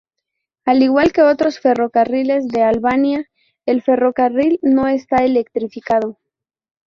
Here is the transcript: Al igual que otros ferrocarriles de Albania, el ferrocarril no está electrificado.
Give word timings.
Al 0.65 0.81
igual 0.81 1.11
que 1.11 1.21
otros 1.21 1.59
ferrocarriles 1.59 2.47
de 2.47 2.63
Albania, 2.63 3.29
el 3.67 3.83
ferrocarril 3.83 4.57
no 4.63 4.87
está 4.87 5.17
electrificado. 5.17 6.17